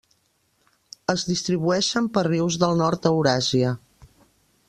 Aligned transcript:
Es 1.13 1.25
distribueixen 1.31 2.09
per 2.17 2.25
rius 2.29 2.59
del 2.65 2.75
nord 2.81 3.05
d'Euràsia. 3.05 3.77